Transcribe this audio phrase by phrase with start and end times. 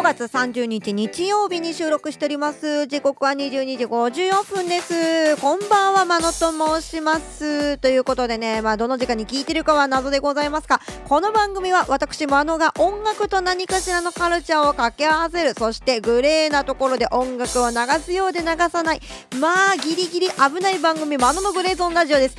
[0.00, 2.86] 5月30日日曜日に収録しております。
[2.86, 5.36] 時刻は22時54分です。
[5.36, 7.76] こんばんはまのと申します。
[7.76, 19.00] ということでねまあどの時間に聞いてるかは謎でございますがこの番組は私まのが音楽と何かしらのカルチャーを掛け合わせるそしてグレーなところで音楽を流すようで流さない
[19.38, 22.36] まあギリギリ危ない番組まののグレーゾーンラジオです。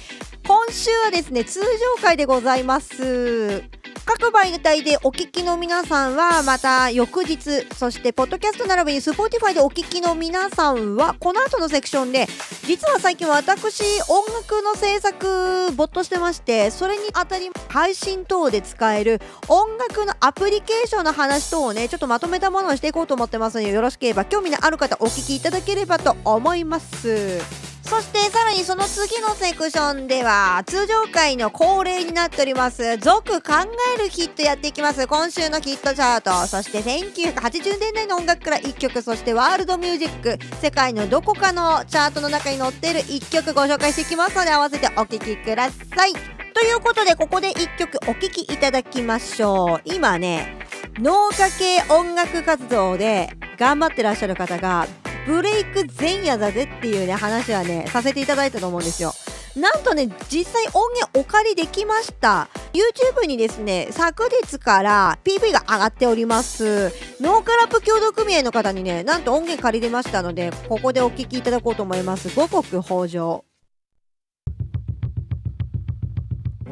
[0.48, 3.81] 今週はですね通常回でございます。
[4.06, 12.28] 各媒体でお聞きの皆さんはまた翌日そしてポッドキャスト並びに Spotify でお聞きの皆さんはこの後のセクションで
[12.66, 27.71] 実は最近私音楽の制作没頭してましてそれにあたり配信等で使える音楽のアプリケーションの話等をねちょっとまとめたものをしていこうと思ってますのでよろしければ興味のある方お聞きいただければと思います。
[27.84, 33.54] そしてさらにその次のセクションでは通常回の恒例になっております続考
[33.98, 36.48] えるヒットやっていきます今週のヒットチャート。
[36.48, 46.14] そして1980年代の音楽から1曲そしてワールドミュージック世界のどこかのチャートの中に載っている1曲ご紹介していきますので合わせてお聴きください。
[46.54, 49.82] ということでここで1曲お聴きいただきましょう。
[49.86, 50.58] 今ね
[51.00, 54.88] 農家系音楽活動で頑張ってらっしゃる方が
[55.26, 59.14] ブレイク前夜だぜっていうね話はねさせていただいたと思うんですよ。
[59.56, 62.50] なんとね実際音源お借りできました。
[62.74, 66.92] YouTube にですね昨日から PV が上がっております。
[67.20, 72.30] ノーカラップ協同組合の方にねなんと音源借りれましたのでここでお聴きいただこうと思います。
[72.36, 73.51] 五穀豊穣。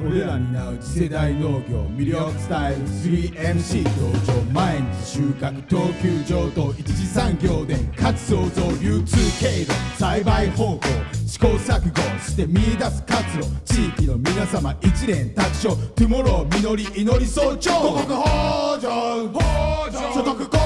[0.02, 10.80] 俺らになう次世代農業魅力伝える 3MC 道場毎日収穫等級上等一次産業で価値創造流通経路栽培方法
[11.28, 18.94] 試行錯誤して見出す活路地域の皆様一連卓勝トゥモロー実り祈り早朝五穀豊
[19.34, 20.59] 穣所得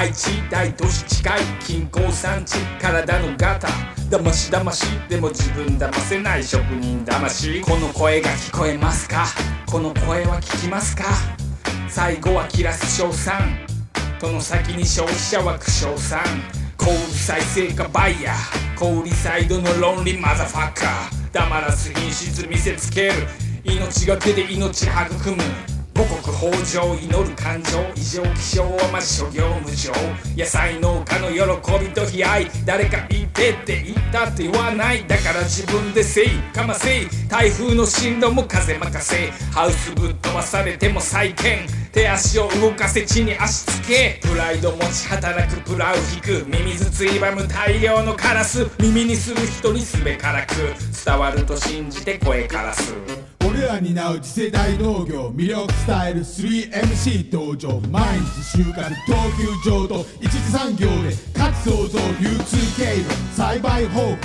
[0.00, 3.68] 愛知大都市近い金鉱産地体のガタ
[4.08, 9.26] 騙し騙しでも自分騙せない職人魂この声が聞こえますか？
[9.70, 11.04] この声は聞きますか？
[11.90, 13.58] 最後は切らす称賛
[14.18, 16.22] との先に消費者は苦笑さん。
[16.78, 23.12] 小売再生化バイヤー小売サイドの論理マザファッカー黙らす品質見せつける。
[23.64, 25.42] 命がけで命育む。
[26.00, 29.92] 五穀豊穣祈る感情異常気象はまじ諸行無常
[30.34, 36.30] 野菜農家の喜びと悲哀誰か言ってって言ったって言わないだから自分でせい。
[36.54, 37.02] かませ。
[37.02, 39.30] い台風の進路も風任せ。
[39.52, 41.66] ハウスぶっ飛ばされても再建。
[41.92, 44.20] 手足を動かせ地に足つけ。
[44.22, 46.46] プライド持ち働くプラウ引く。
[46.48, 48.70] ミミズついばむ大量のカラス。
[48.78, 50.54] 耳にする人にすべからく。
[51.04, 52.94] 伝わると信じて声からす。
[53.46, 59.14] 俺らになう次世代農業魅力伝える 3MC 道場毎日収穫等
[59.64, 64.16] 級上等一次産業で価値創造流通経路栽培方法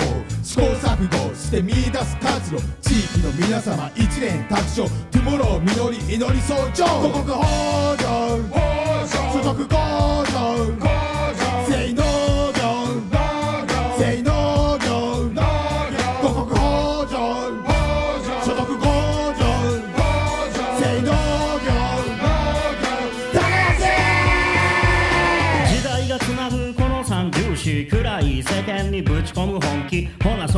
[0.42, 8.06] 試行錯誤して見出す活路地域の皆様一連卓勝トゥモロー実り祈り早朝五穀豊
[8.52, 10.95] 穣所得向上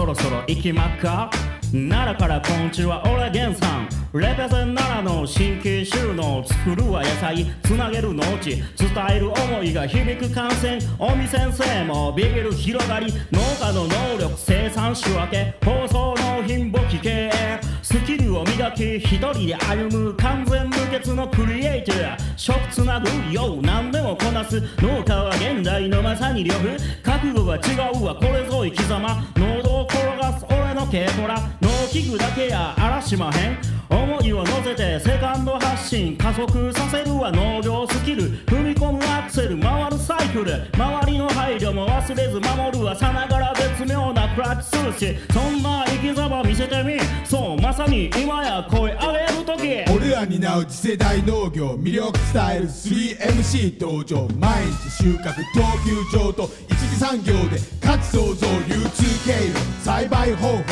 [0.09, 1.31] ろそろ行きまっか？
[1.71, 3.89] 奈良からこんちは俺源さん。
[4.15, 7.45] レペゼン奈良の神経収納作るは野菜。
[7.63, 8.57] つなげる農地。
[8.57, 8.63] 伝
[9.11, 13.13] える思いが響く感染尾身先生もビビる広がり。
[13.31, 15.55] 農家の能力生産仕分け。
[15.63, 28.15] 放送納品簿記経営スキルを磨き一人で歩む完全無欠のクリエイター食つなぐよう何でもこなす農家は現代のまさに呂布覚悟は違うわ。
[28.15, 29.25] これぞ生き様。
[29.37, 33.78] 喉を転がす俺の軽トラ農機具だけや荒らしまへん。
[33.91, 38.25] 思いを乗せてセカンド発進加速させるは農業スキル。
[38.47, 40.53] 踏み込むアクセル回るサイクル。
[40.75, 46.99] 周りの配慮も忘れず守るはさながら絶妙なクラッチするしそんな生き様見せてみ。
[47.25, 49.97] そうまさに今や声上げる時。
[49.97, 54.29] 俺ら担う次世代農業魅力伝える 3MC 道場。
[54.39, 56.51] 毎日収穫等級上と
[56.99, 60.63] 産業で価値創造流通経路栽培方法。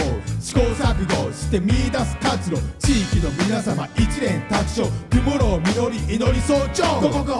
[0.41, 1.33] 試行錯誤。
[1.33, 7.01] して見出す活路地域の皆様一連卓勝トゥモロー実り祈り早朝。
[7.01, 7.39] 五穀豊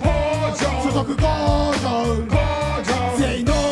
[0.00, 0.16] 穣。
[0.56, 1.26] 所得向
[1.82, 2.26] 上
[3.18, 3.65] 全農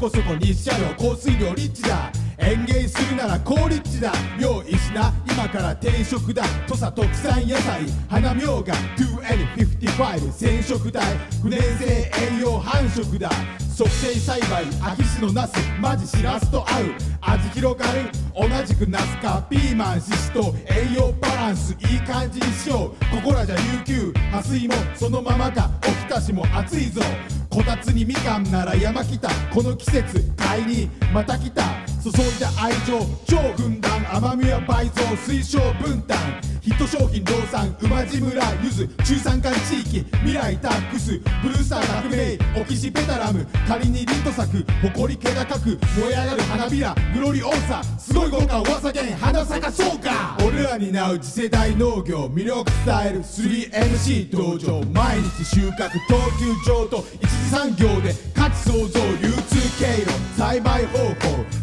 [0.00, 2.10] こそこ日射量降水量リッチだ。
[2.38, 4.10] 園芸するなら高立地だ。
[4.40, 5.12] 用意しな。
[5.30, 6.42] 今から定食だ。
[6.66, 7.82] 土佐特産野菜。
[8.08, 8.72] 花みょうが。
[8.96, 11.02] 2N55 染色体。
[11.42, 13.30] 不燃性栄養繁殖だ。
[13.68, 14.64] 促成栽培。
[14.80, 15.52] 秋市のナス。
[15.78, 16.84] マジしらすと合う。
[17.20, 18.08] 味広がる。
[18.34, 21.72] 同じくナスかピーマンししと栄養バランス。
[21.74, 23.14] いい感じにしよう。
[23.14, 25.68] ここらじゃ琉球破水もそのままか。
[25.86, 27.02] おひたしも熱いぞ。
[27.50, 29.28] こたつにみかんなら山来た。
[29.52, 31.64] この季節買いにまた来た。
[32.02, 34.16] 注いだ愛情超ふんだん。
[34.16, 36.16] 甘みは倍増推奨分担。
[36.60, 45.78] ヒット商品量産馬路村ゆず中山間地域未来タックスブルースター革命オキシペタラム仮にリント咲く誇り気高く燃
[46.08, 50.36] え上がる花びらグロリオーサすごい豪華噂げん花咲かそうか。
[50.46, 61.14] 俺らに担う次世代農業魅力伝える 3MC 道場毎日収穫等級上と一次産業で価値創造流通経路栽培方法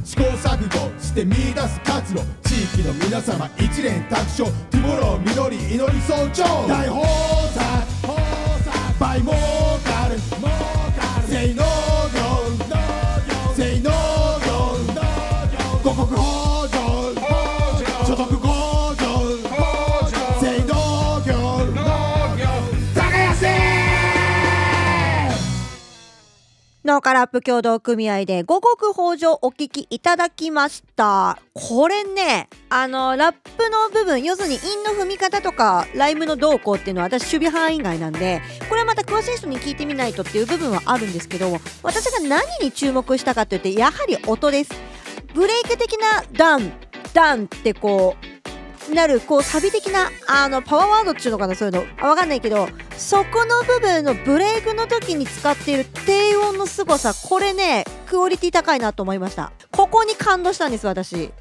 [0.04, 4.50] 試行錯誤して見出す活路地域の皆様一連卓勝
[4.88, 7.06] トゥモロー実り祈り早朝大豊
[7.54, 7.60] 作
[8.98, 10.18] 倍儲かる
[11.28, 11.77] 全農業
[26.98, 31.38] 農家ラップ協同組合で五穀豊穣お聞きいただきました。
[31.54, 44.72] これねあのラップの部分要するに韻の踏み方とかライムの動向っていうのは私守備範囲外なんでこれはまた詳しい人に聞いてみないとっていう部分はあるんですけど私が何に注目したかというとやはり音です。
[45.36, 46.72] ブレイク的なダン
[47.14, 48.37] ダンってこう
[48.94, 51.84] なるこうサビ的なあのパワーワードっていうのかなそういうの。
[52.00, 52.68] あわかんないけど
[52.98, 59.52] そこの部分のブレイクの時に使っている低音の凄さこれねクオリティ高いなと思いました。
[59.72, 61.32] ここに感動したんです私。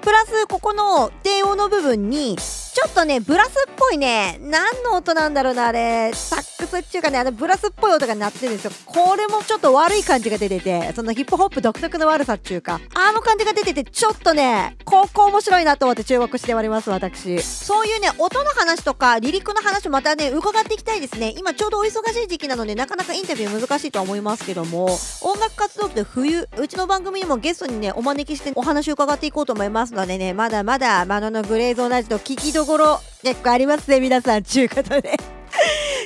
[0.00, 6.12] プラスここの低音の部分にちょっとねブラスっぽいね何の音なんだろうなあれ。
[6.12, 8.70] サックスっていうかねあのブラスっぽい音が鳴ってるんですよ。
[8.86, 17.40] これもちょっと悪い感じが出ててそのヒップホップ独特の悪さっていうかあの感じが出ててちょっとねここ面白いなと思って注目しております私。
[17.42, 21.34] そういうね音の話とかリリックの話またね伺っていきたいですね。
[21.36, 24.86] 今ちょうどお忙しい時期なのでなかなかインタビュー難しいとは思いますけども
[25.22, 35.31] 音楽活動って冬うちの番組にもゲストにねお招きしてお話を伺っていこうと思いますのでねまだまだマノのグレーゾーンラジオ聞きどころ結構ありますね皆さんちゅうことで。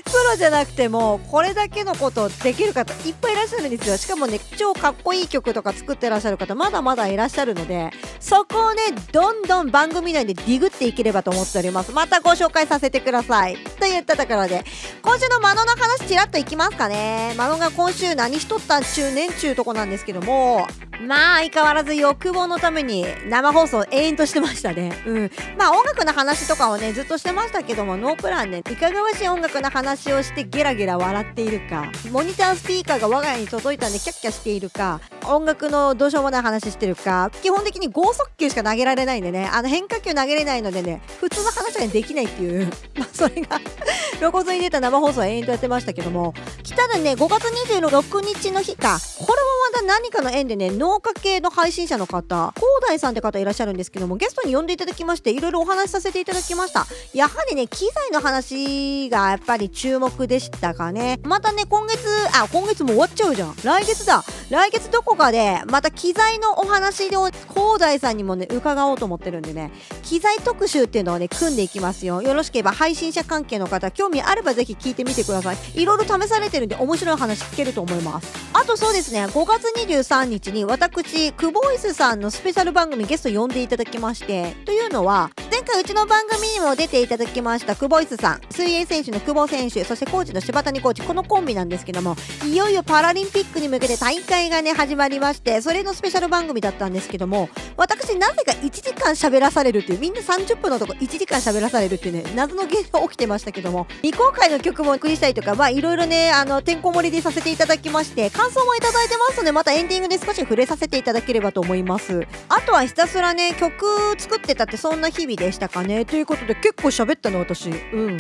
[0.07, 3.97] プロじゃなくてもこれだけのことできる方いっぱいいらっしゃるんですよ。
[3.97, 8.83] しかもね超かっこいい曲とか作ってらっしゃる方まだまだいらっしゃるのでそこをね
[9.13, 11.93] どんどん番組内でディグっていければと思っております。
[11.93, 13.57] またご紹介させてください。
[13.79, 14.65] といったところで
[15.03, 17.35] 今週のマノの話ちらっといきますかね。
[17.37, 20.67] マノが今週何しとったんちゅうねんちゅうとこなんですけども
[21.07, 24.93] まあ相変わらず欲望のために生放送延々としてましたね。
[25.07, 25.31] うん。
[25.59, 43.59] まあ音楽の話とかをねずっとしてましたけどもノープランでいかがわしい音楽の話をしてゲラゲラ笑っているかモニタースピーカーが我が家に届いたんでキャッキャしているか音楽のどうしようもない話してるか基本的に剛速球しか投げられないんでねあの変化球投げれないのでね普通の話はできないっていう まあそれが
[44.19, 56.87] 露骨に出た生放送を延々とやってましたけども来たらね5月26日の日かこれもまた何かの縁でね農家系の配信者の方広大さんって方いらっしゃるんですけどもゲストに呼んでいただきましていろいろお話しさせていただきました。
[57.13, 61.21] やはりね機材の話がやっぱり注目でしたかね。
[61.23, 62.01] またね今月
[62.35, 63.55] あ今月も終わっちゃうじゃん。
[63.63, 64.25] 来月だ。
[64.51, 69.71] 来月どこかでまた機材のお話を広大さんにもね伺おうと思ってるんでね。
[70.03, 72.21] 機材特集っていうのをね組んでいきますよ。
[72.21, 75.57] よろしければ配信者関係の方興味あればぜひ聞いてみてください。
[75.75, 78.33] いろいろ試されてるんで面白い話聞けると思います。
[78.55, 84.57] あとそうですね5月23日に私クボイスさんのスペシャル番組ゲスト呼んでいただきまして。
[84.65, 88.41] というのは前回うちの番組にも出ていただきました久保イスさん。
[88.51, 91.01] 水泳選手の久保選手そしてコーチの柴谷コーチ。
[91.01, 97.49] このコンビなんですけどもいよいよパラリンピックに向けて大会がね始まりましてそれのスペシャル番組だったんですけども
[97.79, 112.27] 私なぜか1時間喋らされるっていうみんな30分のとこ1時間喋らされるっていうね謎の現象起きてましたけども未公開の曲もお送りしたりとかまあいろいろねあのてんこ盛りでさせていただきまして感想もいただいてますのでまたエンディングで少し触れさせていただければと思います。
[112.51, 113.87] あとはひたすらね曲
[114.19, 116.05] 作ってたってそんな日々ででしたかね。
[116.05, 117.71] ということで結構喋ったの私。
[117.71, 117.73] う
[118.11, 118.17] ん。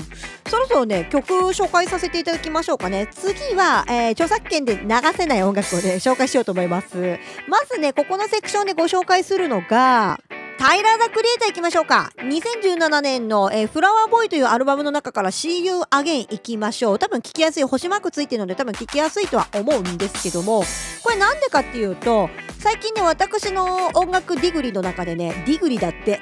[0.46, 3.08] そろそろね曲紹介させていただきましょうかね。
[3.10, 7.18] 次は、えー著作権で流せない音楽をね紹介しようと思います。
[7.48, 10.20] まずねここのセクションでご紹介するのが
[10.58, 12.10] タイラー・ザ・クリエイター行きましょうか。
[12.16, 16.98] 2017年の、えーフラワーボーイというアルバムの中から See You Again 行きましょう。
[16.98, 20.64] 多分聞きやすい星マークついてるので多分聞きやすいとは思うんですけども。
[21.02, 26.20] これなんでかっていうと最近ね私の音楽ディグリの中でねディグリだって。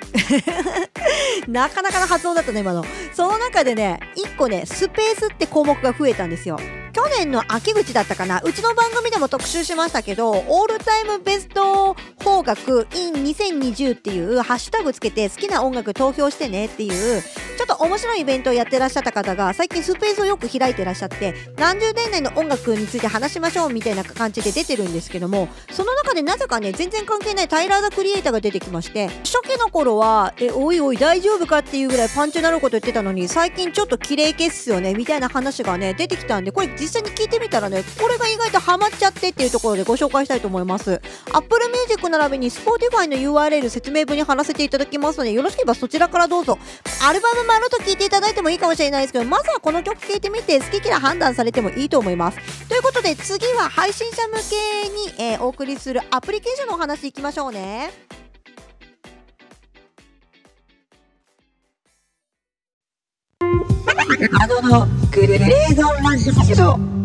[1.47, 2.85] なかなかの発音だったね今の。
[3.13, 6.59] その中でね1個ねスペースって項目が増えたんですよ。
[6.95, 8.41] 去年の秋口だったかな。
[8.41, 41.01] うちの番組でも特集しましたけどオールタイムベスト邦楽 in 2020っていうハッシュタグつけて好きな音楽投票してねっていうちょっと面白いイベントをやってらっしゃった方が最近スペースをよく開いてらっしゃって何十年代の音楽について話しましょうみたいな感じで出てるんですけどもその中でなぜかね全然関係ないタイラー・ザ・クリエイターが出てきまして初期の頃はえおいおい大丈夫かっていうぐらいパンチのあること言ってたのに最近ちょっと綺麗消すよねみたいな話がね出てきたんでこれ実実際に聞いてみたらねこれが意外とハマっちゃってっていうところでご紹介したいと思います。
[41.33, 46.59] Apple Music 並びに Spotify の URL 説明文に貼らせていただきますのでよろしければそちらからどうぞ。
[47.07, 52.69] アルバム丸と聞いていただいてもいいかもしれないですけどまずはこの曲聴いてみて好き嫌い判断されてもいいと思います。
[52.69, 58.14] ということで次は配信者向けに、えーお送りするアプリケーションのお話いきましょうね。
[64.39, 66.31] 謎のグレーゾーンラジ
[66.63, 67.04] オ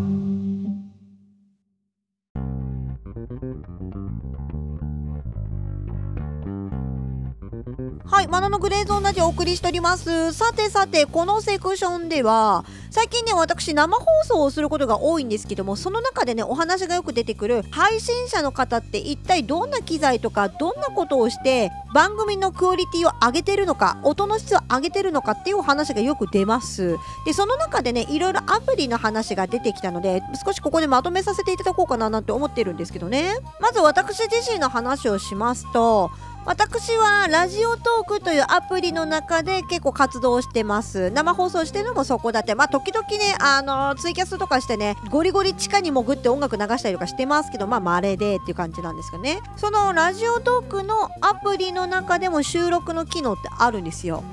[8.06, 10.34] はい、マナのグレーゾーンラジオお送りしております。
[10.34, 26.98] さてさて、このセクションでは、最近ね、私生放送をすることが多いんですけども、その中でね、お話がよく出てくる配信者の方って一体どんな機材とか、どんなことをして、番組のクオリティを上げてるのか、音の質を上げてるのかっていうお話がよく出ます。
[27.26, 33.36] で、その中でね、いろいろアプリの話が出てきたので、少しここでまとめさせていただこうかななんて思ってるんですけどね。
[33.60, 36.10] まず私自身の話をしますと、
[36.50, 41.12] 私はラジオトークというアプリの中で結構活動してます。
[41.12, 42.56] 生放送してるのもそこだって。
[42.56, 49.42] まあ時々ねあのツイキャスとかしてねゴリゴリ地下に潜って音楽流したりとかしてますけどまあ稀でっていう感じなんですけどね。
[49.58, 54.24] そのラジオトークのアプリの中でも収録の機能ってあるんですよ。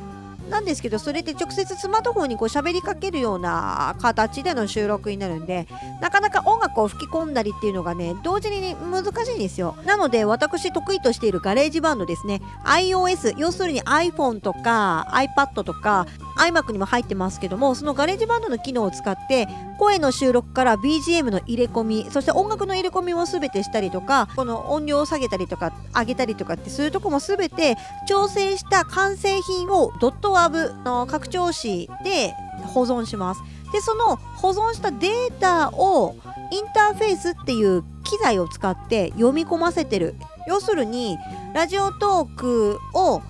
[0.51, 5.67] なんですけどそれって直接スマートフォンにこう喋りかけるような形での収録になるんで
[6.01, 9.77] なかなか音楽を吹き込んだりっていうのがね同時に難しいんですよ。
[9.85, 12.41] なので私得意としている GarageBand ですね。
[12.65, 27.77] iOS 要するに iPhone とか iPad とか iMac にも入ってますけどもその GarageBand の機能を使って声の収録から BGM の入れ込みそして音楽の入れ込みも全てしたりとかこの音量を下げたりとか上げたりとかってそういうとこも全て
[28.07, 32.35] 調整した完成品をドットワブの拡張子で
[32.75, 33.43] 保存します。
[33.73, 36.17] でその保存したデータを
[36.53, 40.15] インターフェースっていう機材を使って読み込ませてる。
[40.47, 41.19] 要するに
[41.55, 43.21] ラジオトークを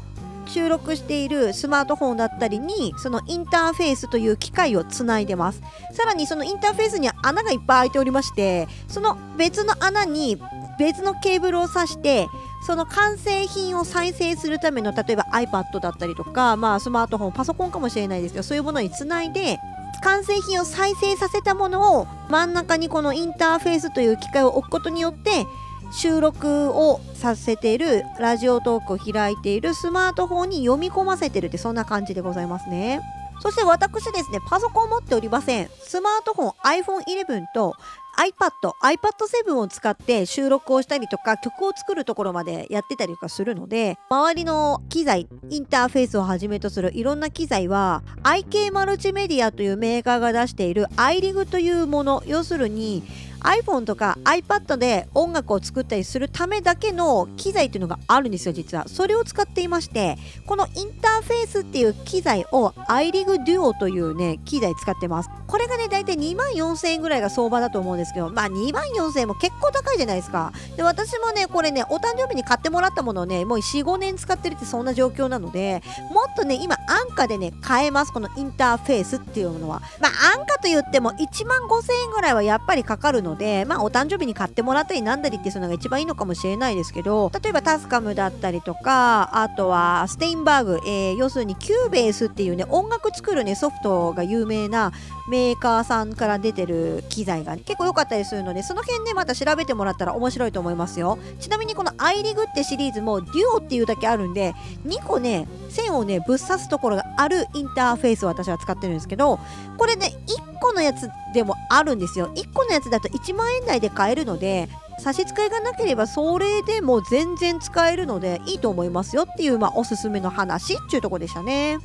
[0.46, 5.60] 収録しているスマートフォンだったりにそのインターフェースという機械をつないでます。
[5.92, 10.40] さらにそのインターフェースには穴がいっぱい開いておりましてその別の穴に
[10.78, 12.28] 別のケーブルを挿して
[12.66, 19.58] その完成品を再生するための例えば iPad だったりとか、まあ、スマートフォンパソコンかもしれないですけどそういうものにつないで
[20.02, 25.46] 完成品を再生させたものを真ん中にこのインターフェースという機械を置くことによって
[25.92, 33.00] 収録をさせているラジオトークを開いているスマートフォンに読み込ませてるってそんな感じでございますね。
[33.40, 35.68] そして私ですねパソコン持っておりません。
[35.80, 36.50] スマートフォン
[36.82, 37.74] iPhone11 と
[38.16, 52.22] iPad、iPad7 を使って収録をしたりとか曲を作るところまでやってたりとかするので周りの機材インターフェースをはじめとするいろんな機材は IK マルチメディアというメーカーが出している iRig というもの。
[52.26, 53.02] 要するに
[53.40, 58.88] iPhone とか iPad で音楽を作ったりするためだけの機材っていうのがあるんですよ実は。
[58.88, 65.30] それを使っていましてこのインターフェースっていう機材を iRig Duo というね機材使ってます。
[65.46, 70.52] これがね大体2万4000円ぐらいが相場だと思うんですけどまあ2万4000円も結構高いじゃないですか。
[70.76, 78.12] で私もねこれねお誕生日に買ってもらったものをねもう45年使ってるってそんな状況なのでもっとね今安価でね買えます。
[78.12, 79.82] このインターフェースっていうものは。
[80.00, 94.92] まあ安価と言っても1万5000円ぐらいはやっぱりかかるののでまあお誕生日に買ってもらったりなんだりっていうのが一番いいのかもしれないですけど例えば TASCAM だったりとかあとは Steinberg、えー要するに Cubase っていうね音楽作るねソフトが有名な
[95.28, 104.54] メーカーさんから出てる機材が結構良かったりするのでその辺ねまた調べてもらったら面白いと思いますよちなみにこの iRig ってシリーズもデュオっていうだけあるんで
[104.86, 109.40] 2個ね線をねぶっ刺すところがあるインターフェースを私は使ってるんですけど
[109.76, 114.68] これね1個のやつでもあるんですよ1個のやつだと1万円台で買えるので
[114.98, 121.78] 差し支えがなければそれでも全然使えるのでいいと思いますよっていう、まあ、おすすめの話っていうとこでしたね。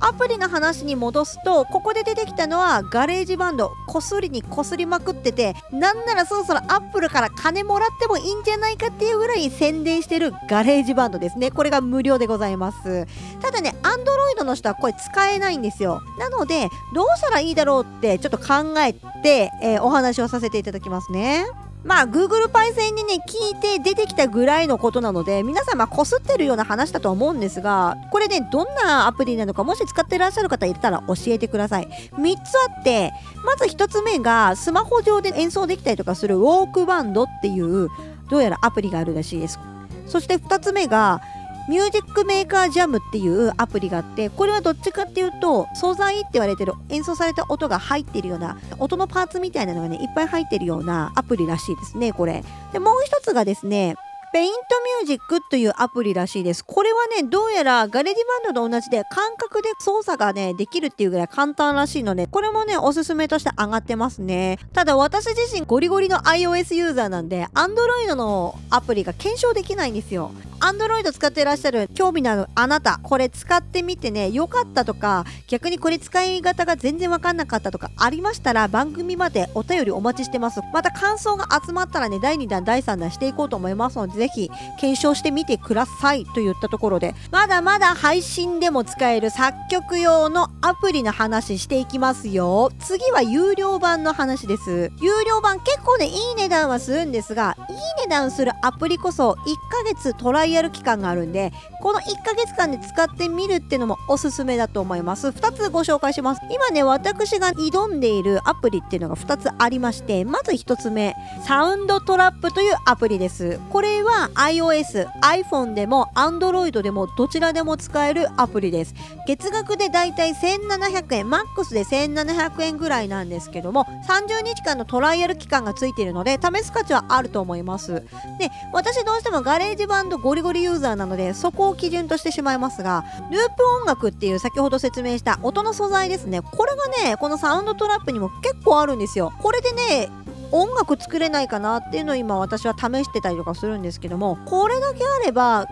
[0.00, 11.50] アプリの話に戻すとここで出てきたのは GarageBand こすりにこすりまくっててなんならそろそろアップルから金もらってもいいんじゃないかっていうぐらい宣伝してる GarageBand ですね。
[11.50, 13.06] これが無料でございます。
[13.40, 16.00] ただねアンドロイドの人はこれ使えないんですよ。
[16.18, 21.46] なのでどうしたらいいだろうってちょっと考えて、えーお話をさせていただきますね。
[21.84, 31.88] まあ Google パイセンにね聞いて出てきたぐらいのことなので皆様こすってるような話だとは思うんですがこれねどんなアプリなのかもし使ってらっしゃる方いたら教えてください。
[32.12, 32.38] 3つ
[32.76, 33.12] あって
[33.44, 37.88] まず1つ目がスマホ上で演奏できたりとかするウォークバンドっていう
[38.28, 39.58] どうやらアプリがあるらしいです。
[40.06, 41.20] そして2つ目が
[41.68, 52.42] Music Maker JAM っていうアプリがあってこれはどっちかっていうと素材って言われてる演奏された音が入ってるような音のパーツみたいなのがねいっぱい入ってるようなアプリらしいですねこれ。
[52.72, 53.96] でもう一つがですね
[54.30, 54.58] Paint
[55.00, 56.62] Music というアプリらしいです。
[56.64, 64.58] これはね、どうやら GarageBand と同じで感覚で操作がね、できるっていうぐらい簡単らしいので、これもね、おすすめとして上がってますね。
[64.74, 70.30] ただ私自身ゴリゴリの iOS ユーザーなんで、Android のアプリが検証できないんですよ。
[70.60, 80.60] Android 使ってらっしゃる興味のあるあなた、これ使ってみてね、良かったとか、逆にこれ使い方が全然わかんなかったとかありましたら、番組までお便りお待ちしてます。
[80.74, 92.70] また感想が集まったらね、第2弾、第3弾していこうと思いますので、ぜひ検証してみてくださいといったところで、まだまだ配信でも使える作曲用のアプリの話していきますよ。
[92.78, 94.92] 次は有料版の話です。
[95.00, 99.36] 有料版結構ね、いい値段はするんですが、いい値段するアプリこそ1
[99.70, 105.28] ヶ月トライアル期間があるんで、この1ヶ月間で使ってみるってのもおすすめだと思います。
[105.28, 106.40] 2つご紹介します。
[106.50, 111.14] 今ね、私が挑んでいるアプリっていうのが2つありまして、まず1つ目、
[111.46, 113.60] サウンドトラップというアプリです。
[113.70, 118.94] これはは iOS、iPhone でも Android でもどちらでも使えるアプリです。
[119.26, 128.02] 月額でだいたい1700円、マックスで1700円ぐらいなんですけども、30日間のトライアル期間がついているので、試す価値はあると思います。
[128.38, 136.40] で、私どうしても GarageBand ゴリゴリユーザーなので、そこを基準としてしまいますが、ループ音楽っていう先ほど説明した音の素材ですね。
[136.40, 136.72] これ
[137.04, 139.32] がね、この Soundtrap にも結構あるんですよ。
[139.42, 140.08] これでね、
[140.52, 145.66] 音楽作れないかなっていうのを今私は試してたりとかするんですけどもこれだけあれば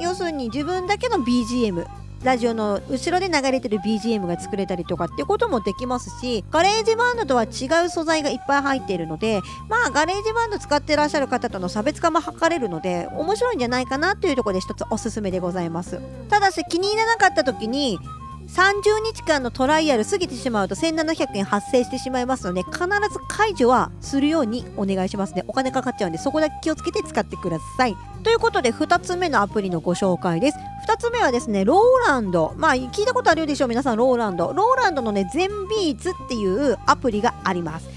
[0.00, 1.86] 要するに自分だけの BGM
[2.22, 16.00] ラジオの後ろで流れてる BGM が作れたりとかっていうこともできますし GarageBand とは違う素材がいっぱい入っているのでまあ GarageBand 使ってらっしゃる方との差別化も図れるので面白いんじゃないかなというところで一つおすすめでございます。
[16.28, 17.98] ただし気に入らなかった時に
[18.46, 25.44] 30日間のトライアル過ぎてしまうと1700円発生してしまいますので必ず解除はするようにお願いしますね。
[25.48, 27.96] お金かかっちゃうんでそこだけ気をつけて使ってください。
[28.22, 30.58] ということで2つ目のアプリのご紹介です。
[30.88, 32.54] 2つ目はですね Roland。
[32.56, 37.95] まあ聞いたことあるでしょう皆さん Roland。Roland のね Zenbeats っていうアプリがあります。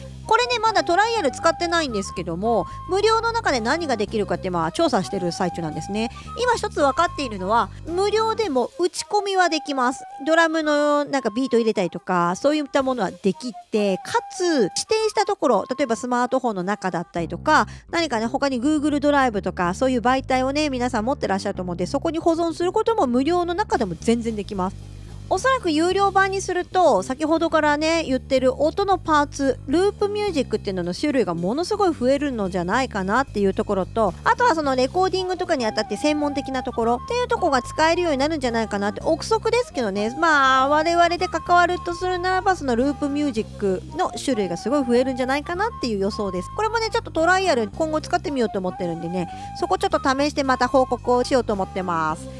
[0.79, 6.09] だトライアル使ってないんですけども無料の中で何ができるかってまあ調査してる最中なんですね。
[6.41, 10.03] 今一つ分かっているのは無料でも打ち込みはできます。
[10.25, 24.98] ドラムのなんかビート入れたりとかそういったものはできてかつ指定したところ例えばスマートフォンの中だったりとか何かね他に Google ドライブとかそういう媒体をね皆さん持ってらっしゃると思うんでそこに保存することも無料の中でも全然できます。
[25.31, 40.15] おそらく有料版にすると先ほどからね言ってる音のパーツループミュージックっていうのの種類がものすごい増えるのじゃないかなっていうところとあとはそのレコーディングとかにあたって専門的なところっていうところが使えるようになるんじゃないかなって憶測ですけどね。
[40.19, 46.49] まあ我々で関わるとするならばそのループミュージックの種類がすごい増えるんじゃないかなっていう予想です。
[46.55, 52.38] これもねちょっとトライアル今後使ってみようと思ってるんでねそこちょっと試してまた報告をしようと思ってます。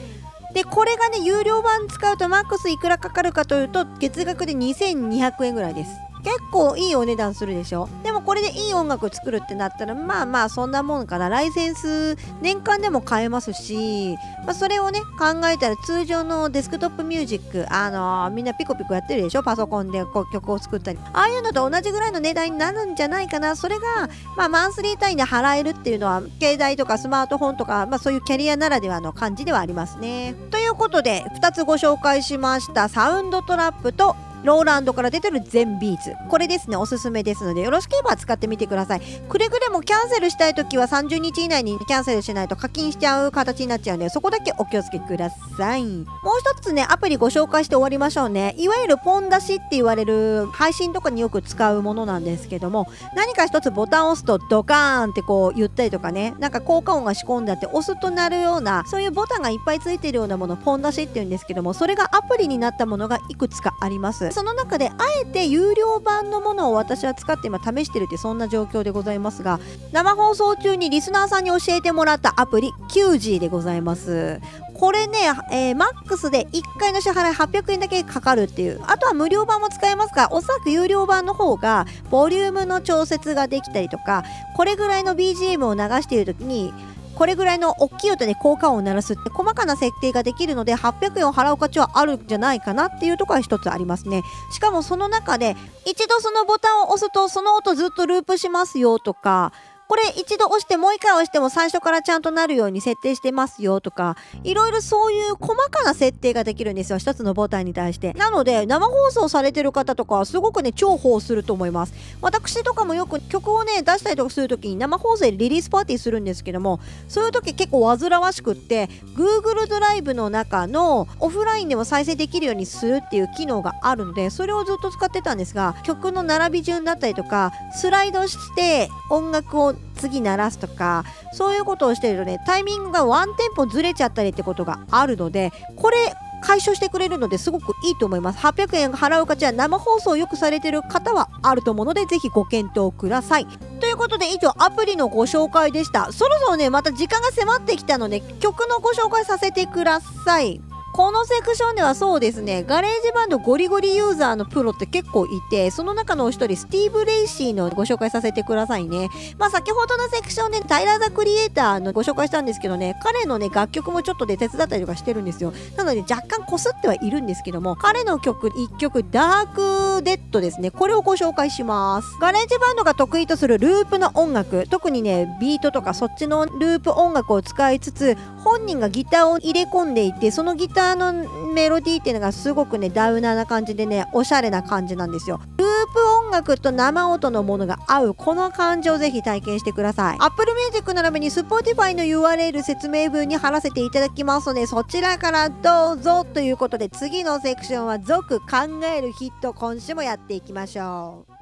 [0.53, 6.08] でこれがね有料版使うとマックスいくらかかるかというと月額で2200円ぐらいです。
[6.23, 7.87] 結構いいお値段するでしょ？
[8.03, 11.29] でもこれでいい音楽作るってなったらまあまあそんなもんかな。
[11.29, 19.43] ライセンス年間でも買えますし、まあ、それをね考えたら通常のデスクトップミュージックあのーみんなピコピコやってるでしょ？
[19.43, 20.99] パソコンでこう曲を作ったり。
[21.13, 23.55] ああいうのと同じぐらいの値段になるんじゃないかな。
[23.55, 30.35] それがまあマンスリー単位で払えるっていうのは携帯とかスマートフォンとか、まあ、そういうキャリアならではの感じではありますね。
[30.51, 32.89] ということで2つご紹介しました。
[32.89, 36.13] サウンドトラップとローランドから出てる全ビーツ。
[36.29, 39.01] これですねおすすめですのでよろしければ使ってみてください。
[39.01, 45.83] くれぐれもキャンセルしたい時は30日以内にキャンセルしないと課金しちゃう形になっちゃうんでそこだけお気をつけください。
[45.83, 46.05] もう
[46.39, 48.55] 一つねアプリご紹介して終わりましょうね。
[48.57, 56.35] いわゆるポン出しって言われる配信とかによく使うものなんですけども何か一つボタンを押すとドカーンってこう言ったりとかね。
[56.39, 64.28] なんか効果音が仕込んであって押すとなるようなそういうボタンがいっぱいついてるようなものポン出しって言うんですけどもそれがアプリになったものがいくつかあります。
[64.31, 69.59] その中であえて有料版のものを私は使って今試してるってそんな状況でございますが
[69.91, 74.39] 生放送中にリスナーさんに教えてもらったアプリ QG でございます。
[74.73, 75.17] これね、
[75.51, 78.81] えーマックスで1回の支払い800円だけかかるっていう。
[78.87, 84.23] あとは無料版も使えますがおそらく有料版の方がボリュームの調節ができたりとか
[84.55, 86.73] これぐらいの BGM を流している時に
[87.19, 94.23] これぐらいの大きい音で効果音を鳴らすって細かな設定ができるので800円を払う価値はあるんじゃないかなっていうところは一つありますね。
[94.53, 99.51] しかもその中で一度そのボタンを押すとその音ずっとループしますよとか
[99.89, 106.99] これ一度押してもう一回押しても最初からちゃんとなるように設定してますよとかいろいろそういう細かな設定ができるんですよ。
[106.99, 108.13] 一つのボタンに対して。
[108.13, 111.93] なので生放送されてる方とかすごくね重宝すると思います。
[112.21, 138.39] 私とかもよく曲をね出したりとかするときに生放送でリリースパーティーするんですけどもそういう時結構煩わしくって Google ドライブの中のオフラインでも再生できるようにするっていう機能があるのでそれをずっと使ってたんですが曲の並び順だったりとかスライドして音楽を次鳴らすとかそういうことをしてるとねタイミングがワンテンポずれちゃったりってことがあるのでこれ解消してくれるのですごくいいと思います。
[138.39, 143.47] 800円払う価値は生放送をよくされてる方はあると思うのでぜひご検討ください。
[143.81, 146.13] ということで以上アプリのご紹介でした。
[146.13, 150.61] そろそろねまた時間が迫ってきたので曲のご紹介させてください。
[150.99, 152.65] このセクションではそうですね。
[152.67, 159.07] GarageBand ゴリゴリユーザーのプロって結構いてその中のお一人スティーブ・レイシーのご紹介させてくださいね。
[159.37, 165.53] まあ先ほどのセクションでタイラー・ザ・クリエイターのご紹介したんですけどね彼のね楽曲もちょっとで手伝ったりとかしてるんですよ。
[165.77, 170.69] なので若干こすってはいるんですけども彼の曲1曲 Dark Red ですね。
[170.69, 172.09] これをご紹介します。
[172.19, 181.13] GarageBand が得意とするループの音楽特にねビートとかそっちのループ音楽を使いつつ本人がギターを入れ込んでいてそのギターの
[181.53, 185.39] メロディーっていうのがすごくねダウナーな感じでねおしゃれな感じなんですよ。
[185.57, 190.17] ループ音楽と生音のものが合うこの感じをぜひ体験してください。
[190.19, 198.45] Apple Music 並びに Spotify の URL 説明文に貼らせていただきますのでそちらからどうぞということで次のセクションは続考
[198.85, 201.39] えるヒット今週もやっていきましょう。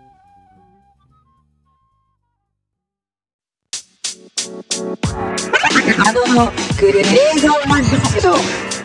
[6.00, 8.77] あののグレーゾーンマジック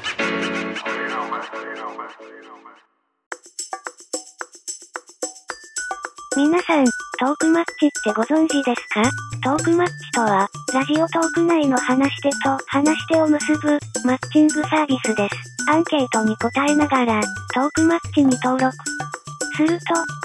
[6.35, 6.87] 皆さん、
[7.21, 9.03] トークマッチってご存知ですか？
[9.45, 15.71] トークマッチとは、ラジオトーク内の話し手と話し手を結ぶ、マッチングサービスです。
[15.71, 17.21] アンケートに答えながら、
[17.53, 18.75] トークマッチに登録。
[19.57, 19.85] すると、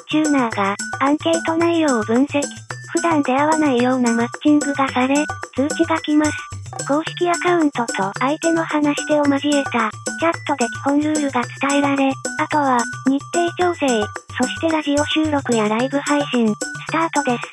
[0.10, 2.42] チューナーが、アンケート内容を分析。
[2.94, 5.16] 普段出会わないようなマッチングがされ、
[5.56, 6.32] 通知が来ます。
[6.88, 13.88] 公式アカウントと相手の話し手を交えた、チャットで基本ルールが伝えられ、あとは、日程調整、
[14.42, 16.56] そしてラジオ収録やライブ配信、ス
[16.92, 17.44] タートです。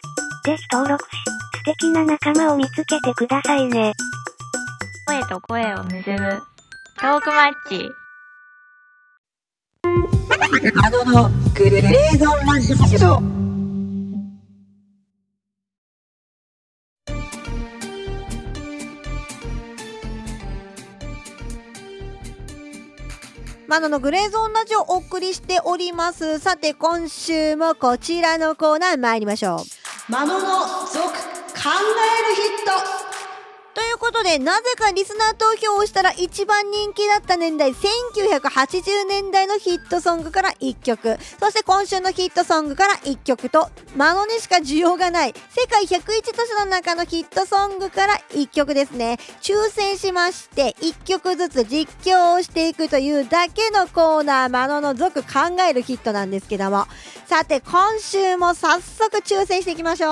[0.45, 1.17] ぜひ登録し、
[1.57, 3.93] 素敵な仲間を見つけてくださいね。
[5.07, 6.17] 声と声を結ぶ
[7.01, 7.91] トークマッチ
[10.83, 13.44] あののグレーゾーンマジッ
[23.75, 26.39] マノのグレーゾーンラジオをお送りしております。
[26.39, 29.57] さて今週もこちらのコーナー参りましょ
[30.09, 30.13] う。
[30.13, 30.41] マノの
[30.87, 33.04] 続考えるヒット。
[33.95, 41.17] いうことでなぜかリスナー投票をしたら一番人気だった年代1980年代のヒットソングから1曲。
[41.39, 46.03] そして今週のヒットソングから1曲とマノにしか需要がない世界101
[46.35, 49.19] 都市の中のヒットソングから1曲ですね。
[49.41, 56.87] 抽選しまして1曲ずつ実況をしていくというだけのコーナーマノの続考えるヒットなんですけども。
[57.27, 60.11] さて今週も早速抽選していきましょう。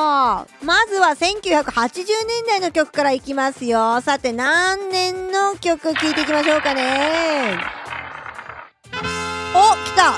[0.64, 3.71] まずは1980年代の曲からいきますよ。
[3.72, 7.56] さて何年の曲聴いていきましょうかね。
[9.54, 10.12] お来た。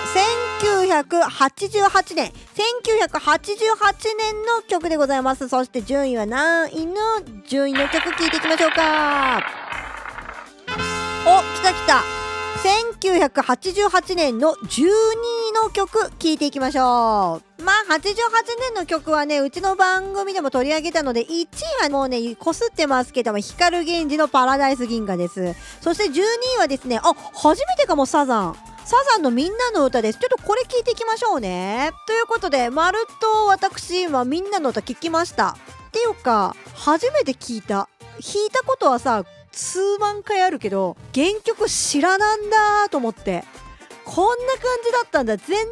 [0.90, 2.32] 1988年。
[2.32, 5.48] 1988年の曲でございます。
[5.48, 6.94] そして順位は何位の
[7.46, 9.38] 順位の曲聴いていきましょうか。
[11.26, 12.23] お来た来た。
[12.64, 18.00] 1988年の12位の曲聴いていきましょうまあ88
[18.58, 21.46] 年の曲はねうちの番組でも取り上げたので1
[21.80, 26.22] 位はもうねこすってますけども光源氏のパラダイス銀河ですそして12
[26.56, 30.18] 位はですねあ初めてかもサザンサザンのみんなの歌です。
[30.18, 31.90] ちょっとこれ聞いていきましょうね。
[32.06, 35.56] ということで、まるっと私はみんなの歌聞きました。
[35.88, 37.88] っていうか、初めて聞いた。
[38.20, 43.44] 弾いたことはさ、数万回あるけど、原曲知らなんだと思って。
[44.04, 45.36] こんな感じだったんだ。
[45.36, 45.64] 全然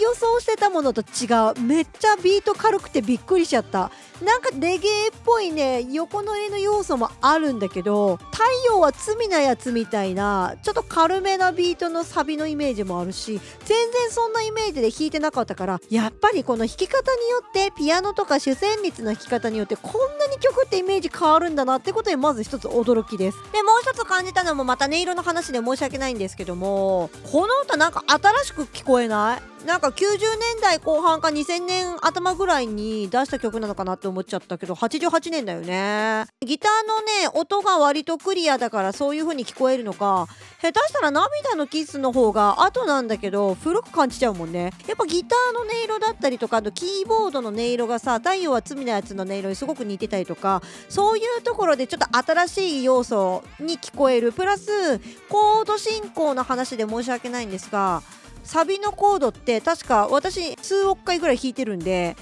[0.00, 1.60] 予想してたものと違う。
[1.60, 3.90] めっちゃビート軽くてびっくりしちゃった。
[4.22, 23.38] なんかレゲエっぽいね横乗りの要素もあるんだけど太陽は罪なやつみたいなちょっと軽めなビートのサビのイメージもあるし全然そんなイメージで弾いてなかったからやっぱりこの弾き方によってピアノとか主旋律の弾き方によってこんなに曲ってイメージ変わるんだなってことでまず一つ驚きです。
[23.52, 29.55] でもう一つ感じたのもまた音色の話で申し訳ないんですけどもこの歌なんか新しく聞こえない？
[29.66, 36.24] なんか90年代後半か2000年頭ぐらいに出した曲なのかなって思っちゃったけど88年だよね。
[36.40, 40.28] ギターのね音が割とクリアだからそういう風に聞こえるのか
[40.62, 44.72] 下手したら涙のキスの方が後なんだけど古く感じちゃうもんね。
[44.86, 54.32] やっぱギターの音色だったりとかあとキーボードの音色がさ太陽は罪なやつの音色にすごく似てたりとかそういうところでちょっと新しい要素に聞こえる。
[54.32, 58.02] プラスコード進行の話で申し訳ないんですが
[58.46, 62.16] サビのコードって確か私数億回ぐらい弾いてるんで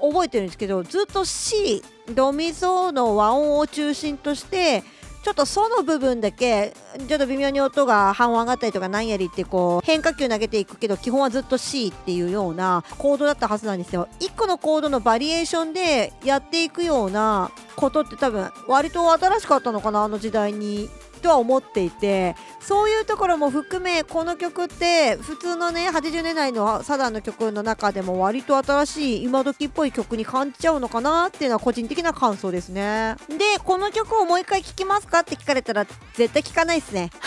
[0.00, 1.82] 覚えてるんですけどずっと C
[2.14, 4.82] ドミソの和音を中心として
[5.22, 6.74] ちょっとその部分だけ
[7.06, 14.08] ちょっと微妙に音が半音上がったりとかなんやりってこう変化球投げていくけど基本はずっと C っていうようなコードだったはずなんですよ。
[14.20, 20.88] 1個のコードのバリエーションでやっていくようなことって多分割と新しかったのかなあの時代に。
[21.18, 33.16] とは思っていてそういうところも含めこの曲って普通のね80年代のサザンの曲の中でも割と新しい今時っぽい曲に感じちゃうのかなっていうのは個人的な感想ですね。
[33.28, 37.10] でこの曲をもう一回聴きますかって聞かれたら絶対聴かないですね。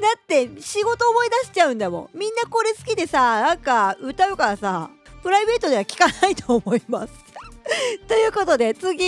[0.00, 2.18] だって仕事思い出しちゃうんだもん。
[2.18, 4.90] みんなこれ好きでさなんか歌うからさ
[5.22, 7.29] プライベートでは聴かないと思います。
[8.08, 9.04] ということで次、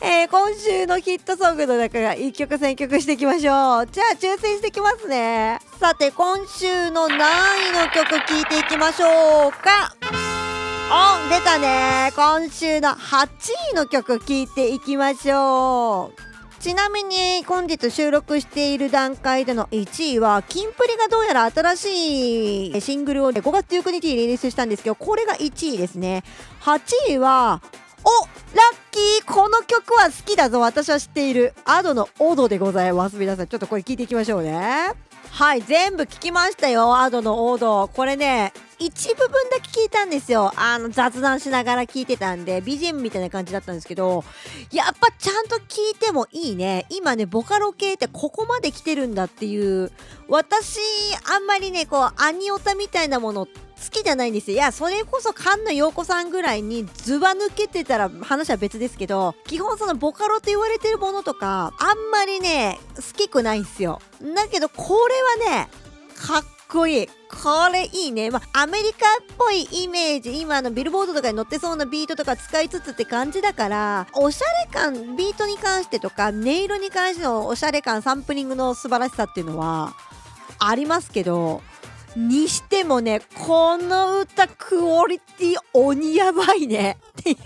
[0.00, 3.86] えー今週のヒットソングの中から1曲選曲していきましょう。
[3.86, 5.58] じゃあ抽選していきますね。
[5.78, 9.94] さて今週の何位の曲聴いていきましょうか。
[10.88, 12.12] お出たね。
[12.14, 13.28] 今週の8
[13.72, 16.26] 位の曲聴いていきましょう。
[16.60, 26.24] ちなみに本日収録している段階での1位はキンプリがどうやら新しいシングルを5月19日にリリースしたんですけどこれが1位ですね。
[26.62, 26.80] 8
[27.12, 27.62] 位は
[28.06, 29.34] おラッキー。
[29.34, 30.60] この曲は好きだぞ。
[30.60, 31.54] 私は知っている。
[31.64, 33.16] アドのオドでございます。
[33.16, 34.92] 皆さんちょっとこれ聞いていきましょうね。
[35.32, 36.96] はい全部聞きましたよ。
[36.96, 40.52] アドのオドこれね一部分だけ聞いたんですよ。
[40.54, 44.22] あの雑談しながら聞いてたんで BGM みたいな感じだったんですけど
[44.70, 46.86] やっぱちゃんと聞いてもいいね。
[46.90, 49.90] 今ねボカロ系ってここまで来てるんだっていう
[50.28, 50.78] 私
[51.28, 54.56] あんまりねこうアニオタみたいなものって好きじゃないんですよ。
[54.56, 64.00] いやそれこそ菅野陽子さんぐらいにずば抜けてたら話は別ですけど基本そのボカロと言われてるものとかあんまりね好きくないんですよ。
[64.34, 65.68] だけどこれはね
[66.16, 67.08] かっこいい。
[67.28, 68.30] これいいね。
[68.30, 79.94] まあ、アメリカっぽいイメージ、今のビルボードとかに載ってそうなビートとか使いつつって感じだから、おしゃれ感、ビートに関してとか、音色に関してのおしゃれ感、サンプリングの素晴らしさっていうのは、
[80.58, 81.62] ありますけど、
[82.16, 86.98] にしてもね、この歌クオリティ鬼やばいね。
[87.20, 87.38] っていう。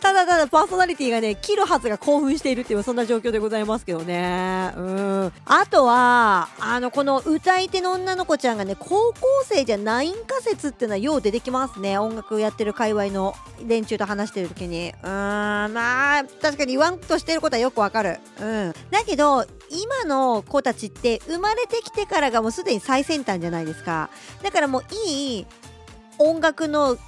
[0.00, 4.72] ただただパーソナリティがね切るはずが興奮しているっていうそんな状況でございますけどね。
[4.76, 5.32] うん。
[5.44, 11.98] あとはあのこの歌い手の女の子ちゃんがね高校生じゃないんか説っていうのはよう出てきますね。
[11.98, 13.34] 音楽やってる界隈の
[13.66, 14.94] 連中と話してる時に。
[15.02, 15.74] うーん。
[15.74, 18.20] まあ確かに言わんとしてることはよくわかる。
[18.40, 18.74] うん。
[18.90, 24.10] だけど今の子たちって生まれてきてからがもうすでに最先端じゃないですか。
[24.42, 25.46] だからもういい
[26.18, 27.00] 音楽の聴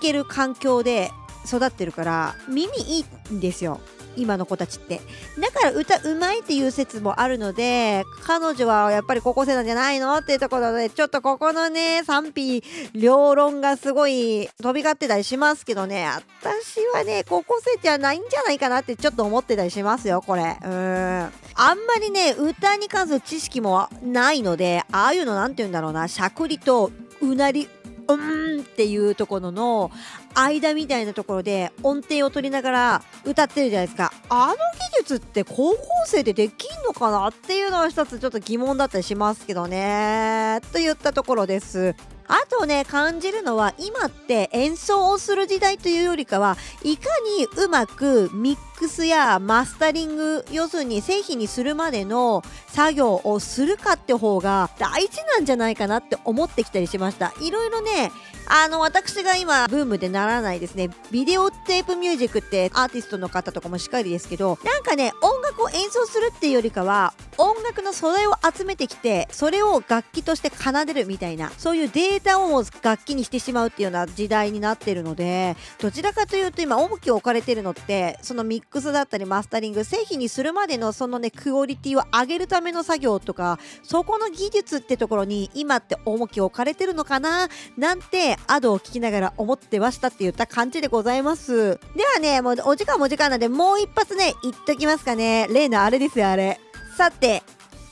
[0.00, 1.10] ける環境で
[1.46, 3.80] 育ってるから耳いいんですよ。
[4.16, 5.00] 今の子たちって。
[5.38, 12.62] だから歌うまいっていう説もあるので彼女はやっぱり高校生なんじゃないのっていうところでちょっとここのね賛否
[12.94, 16.08] 両論がすごい飛び交ってたりしますけどね。
[16.40, 20.56] 私はね高校生じゃないんじゃないかなってちょっと思ってたりしますよこれ。
[20.62, 21.32] うん。
[21.58, 27.68] あんまりね歌に関する知識もないのでああいうのなんて言うんだろうなしゃくりとうなり
[28.08, 29.90] うーんっていうところの
[30.38, 34.12] 間みたいなところで音程を取りながら歌ってるじゃないですか。
[34.28, 34.58] あの技
[34.98, 40.60] 術って高校生でできんのかなっていうのは一つちょっと疑問だったりしますけどね。
[40.72, 41.94] といったところです。
[42.28, 57.32] あとね感じるのは今って演奏をする時代というよりかはいかにうまくミックスやマスタリング要するに製品にするまでの作業をするかって方が大事なんじゃないかなって思ってきたりしました。
[57.40, 58.10] いろいろね
[58.46, 60.90] あの私が今ブームでならないですね。
[61.10, 91.78] ビデオテープミュージックってアーティストの方とかもしっかりですけどなんかね音楽を演奏するっていうよりかは音楽の素材を集めてきてそれを楽器として奏でるみたいなそういうデータを楽器にしてしまうっていうような時代になってるのでどちらかというと今重きを置かれてるのってそのミックスだったりマスタリング製品にするまでのそのねクオリティを上げるための作業とかそこの技術ってところに今って重きを置かれてるのかななんてアドを聞きながら思ってましたって言った感じでございます。
[91.94, 95.46] ではねもうお時間もお時間なんでもう一発ね言っときますかね。
[95.50, 96.60] 例のあれですよあれ。
[96.96, 97.42] さて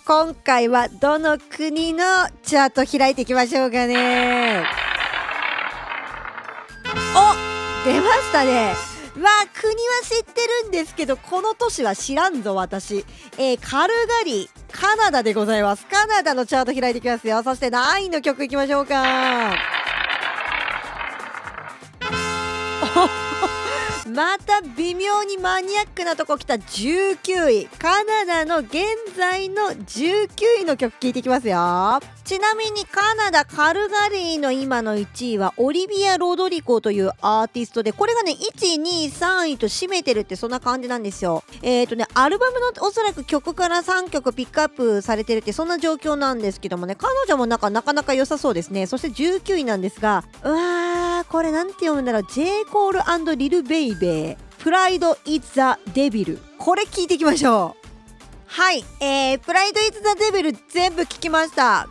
[0.07, 2.05] 今回はどの国の
[2.43, 4.65] チャート開いていきましょうかね。
[7.17, 8.75] お出ましたね。
[9.17, 13.05] わあ国は知ってるんですけどこの都市は知らんぞ私、
[13.39, 15.87] えー、カルガリーカナダでございます。
[15.87, 17.43] カナダのチャート開いていきますよ。
[17.43, 19.84] そして何位の曲いきましょうか。
[24.15, 27.67] また微妙にマニアックなとこ来た19位。
[27.67, 28.85] カナダの現
[29.17, 30.29] 在の19
[30.61, 31.99] 位の曲聴いていきますよ。
[32.23, 41.43] ちなみにカナダカルガリーの今の1位はオリビア・ロドリコというアーティストでこれがね123位と占めてるってそんな感じなんですよ。
[41.63, 48.87] えっ、ー、とねアルバムのおそらく曲から3曲ピックアップされてるってそんな状況なんですけどもね彼女もなんかなかなか良さそうですね。
[48.87, 52.27] そして19位なんですがうわーこれなんて読むんだろう。
[52.31, 52.65] J.
[52.67, 57.85] コールリル・ベイベープライド・イッザ・デビルこれ聞いていきましょう。
[58.47, 61.89] はいえー、プライド・イッザ・デビル全部聞きました。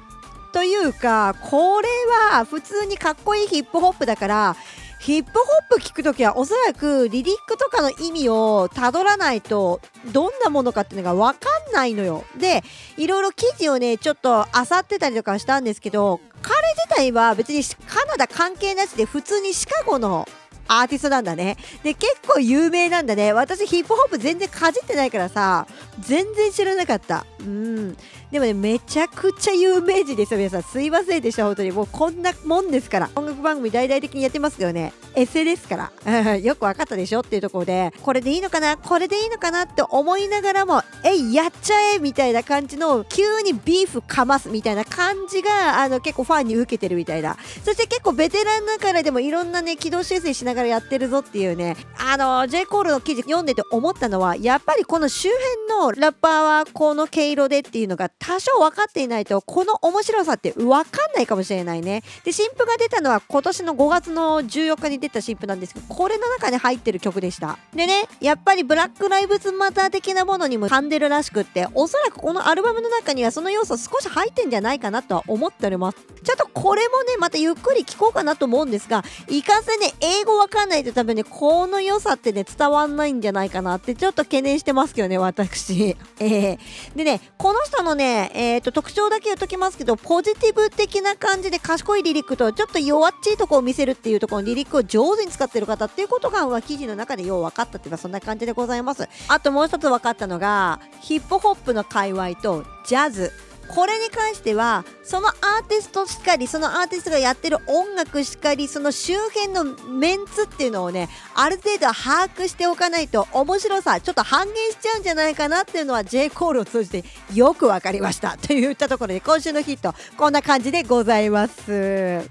[0.54, 1.88] というかこれ
[2.32, 4.56] は普通にかっこいいヒップホップだから
[5.00, 5.40] ヒップホ
[5.76, 9.82] ップ聞くときはおそらくリリックとかの意味をたどらないと
[10.14, 12.24] どんなものかっていうのが分かんないのよ。
[12.38, 12.64] で
[12.96, 20.26] いろいろ記事をねちょっと漁ってたりとかしたんですけど彼自体は別にカナダ関係なしで普通にシカゴの
[20.68, 21.58] アーティストなんだね。
[21.84, 23.34] で、結構有名なんだね。
[23.34, 25.68] 私ヒップホップ全然かじってないからさ、
[26.00, 27.26] 全然知らなかった。
[27.40, 27.98] うん。
[28.32, 30.64] でもね、めちゃくちゃ有名人ですよ、皆さん。
[30.64, 31.72] すいませんでした、本当に。
[31.72, 33.10] もうこんなもんですから。
[33.16, 36.38] 音楽番組大々的にやってますけどね、エセですから。
[36.38, 38.78] よくわかったでしょっていうところで、これでいいのかな？
[38.78, 47.38] これでいいのかなって思いながらも、え、やっちゃえみたいな感じの、急にビーフかますみたいな感じが、あの、結構ファンに受けてるみたいな。
[47.64, 52.66] そして結構ベテランだからでもいろんなね、軌道修正しながらやってるぞっていうね、あの、J.
[52.66, 85.96] コールの記事読んでて思ったのは、やっぱりこの周辺のラッパーはこの毛色でっていうのが多少分かっていないとこの面白さって分かんないかもしれないねで新譜が出たのは今年の5月の14日に出た新譜なんですけどこれの中に入ってる曲でしたでねやっぱりブラックライブズマター的なものにも噛んでるらしくっておそらくこのアルバムの中にはその要素少し入ってんじゃないかなとは思っておりますちょっとこれもねまたゆっくり聴こうかなと思うんですがいかんせんね英語わかんないと多分ねこの良さってね伝わんないんじゃないかなってちょっと懸念してますけどね私。
[86.20, 86.60] え、
[86.96, 99.08] でねこの人のねえー、と特徴だけ言っときますけどポジティブ的な感じで賢いリリックとちょっと弱っちいとこを見せるっていうところのリリックを上手に使ってる方っていうことが記事の中でよう分かったっていうのはそんな感じでございます。
[99.30, 103.32] あともう一つ分かったのがヒップホップの界隈とジャズ。
[103.74, 118.38] これに関してはそのアーティストしかりそのアーティストがやってる音楽しかりその周辺のメンツっていうのをねある程度把握しておかないと面白さちょっと半減しちゃうんじゃないかなっていうのは J コールを通じてよく分かりました。
[118.38, 122.22] といったところで今週のヒットこんな感じでございます。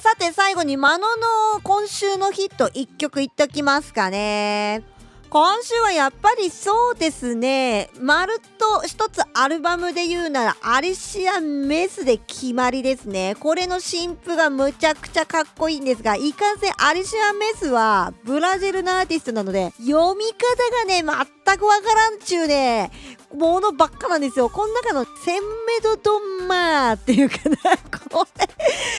[0.00, 1.06] さて最後にマノ
[1.54, 4.91] の今週のヒット1曲いっときますかね。
[5.32, 7.88] 今週はやっぱりそうですね。
[7.98, 13.34] まるっと一つアルバムで言うならアリシア・メスで決まりですね。
[13.40, 20.36] これの新譜がむちゃくちゃかっこいいんですがいかんせんアリシア・メスはブラジルのアーティストなので読み方
[20.70, 21.02] がね
[21.46, 22.90] 全くわからんちゅうね
[23.34, 24.50] ものばっかなんですよ。
[24.50, 27.56] この中のセンメドドンマーっていうかな
[28.12, 28.46] これ。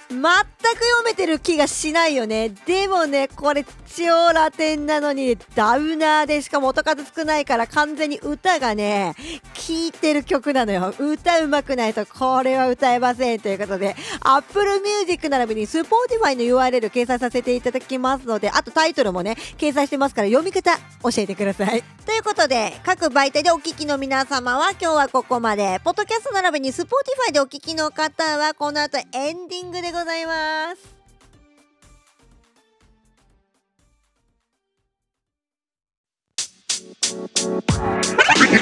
[0.10, 2.50] 全く読めてる気がしないよね。
[2.50, 3.64] でもねこれ
[3.96, 9.16] 超ラテンなのにダウナーでしかも音数少ないから完全に歌がね
[9.54, 10.94] 聴いてる曲なのよ。
[10.98, 21.84] 歌うまくないとこれは歌えませんということで Apple Music 並びに Spotify の URL 掲載させていただきますのであとタイトルもね掲載してますから読み方教えてください。
[22.06, 25.80] ということで各媒体でお聞きの皆様は今日はここまで。
[25.84, 30.93] ポッドキャスト並びに Spotify でお聞きの方はこの後エンディングでございます。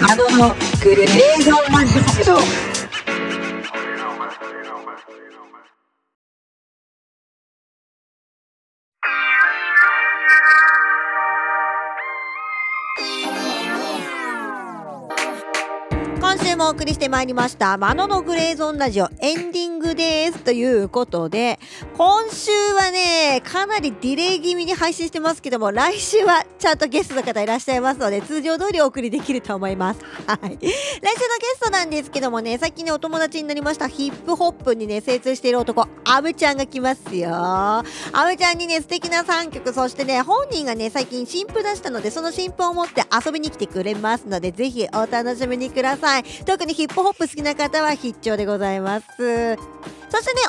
[0.09, 2.80] あののグレーゾーンラジオ。
[16.61, 21.59] もお送りしてまいりました「マノのグレーゾーンラジオ」エンディングですということで
[21.97, 30.01] 今週はねかなりディレイ気味に配信してますけども来週はちゃんとゲストの方いらっしゃいますので通常通りお送りできると思います。
[30.27, 30.39] はい。
[30.39, 30.71] 来週のゲ
[31.55, 37.31] ストなんですけどもね最近ねお友達になりましたヒップホップにね精通している男アブちゃんが来ますよ。
[37.33, 37.83] ア
[38.29, 46.23] ブちゃんにね素敵な3曲そしてね本人がね最近新譜出したのでその新譜を持って遊びに来てくれますのでぜひお楽しみにください。
[46.51, 49.05] 特にヒップホップ好きな方は必聴でございます。
[49.07, 49.55] そしてね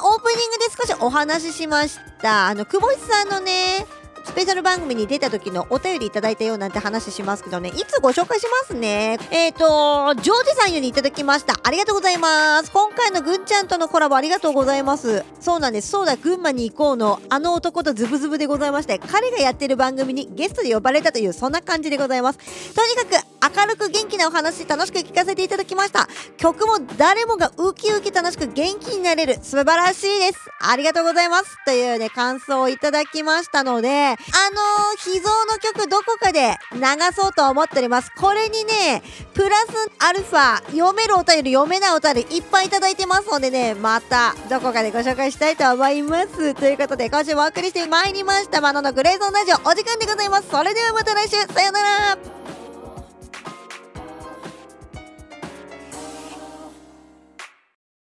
[0.02, 2.48] オープニングで少しお話ししました。
[2.48, 3.86] あの久保井さんのね
[4.24, 7.70] スペシャル番組に出た時のお便りいただいたよなんて話しますけどね。
[7.70, 9.18] いつご紹介しますね？
[9.30, 11.54] えっ、ー、とジョージさんよりいただきました。
[11.62, 12.70] ありがとうございます。
[12.70, 15.24] 今回のぐんちゃんとのコラボありがとうございます。
[15.40, 15.90] そうなんです。
[15.90, 22.38] そうだ群馬に行こうのあの男とズブズブでございまして彼がやってる番組にゲストで呼ばれたというそんな感じでございます。
[22.74, 26.08] とにかく明るく元気なお話楽しく聞かせていただきました。
[26.36, 29.38] 曲も誰もがウキウキ楽しく元気になれる。
[29.42, 30.38] 素晴らしいです。
[30.60, 31.56] ありがとうございます。
[31.64, 36.80] というね感想をいただきましたのであのー、秘蔵の曲どこかで流
[37.14, 38.10] そうと思っております。
[38.16, 39.02] これにね
[39.34, 46.54] プラスアルファ読めるお便り読めないお便りいっぱいいただいてますのでねまたどこかでご紹介したいと思います。
[46.54, 48.60] ということで今週もお送りしてまいりました。
[48.60, 50.48] マノのグレーゾーンラジオお時間でございます。
[50.50, 51.36] それではまた来週。
[51.52, 52.41] さようなら。